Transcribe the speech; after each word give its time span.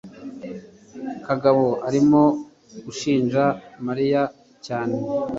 kagabo 1.25 1.65
arimo 1.87 2.21
gushinja 2.85 3.43
mariya 3.85 4.21
cyane 4.65 4.95